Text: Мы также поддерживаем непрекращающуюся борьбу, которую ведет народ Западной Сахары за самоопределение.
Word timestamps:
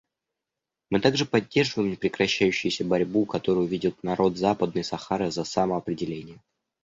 Мы 0.89 0.99
также 0.99 1.27
поддерживаем 1.27 1.91
непрекращающуюся 1.91 2.83
борьбу, 2.83 3.27
которую 3.27 3.67
ведет 3.67 4.01
народ 4.01 4.35
Западной 4.35 4.83
Сахары 4.83 5.29
за 5.29 5.43
самоопределение. 5.43 6.39